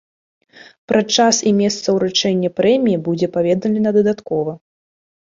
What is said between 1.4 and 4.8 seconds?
і месца ўручэння прэміі будзе паведамлена дадаткова.